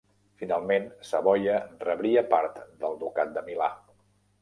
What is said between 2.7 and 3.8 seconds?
del ducat de Milà.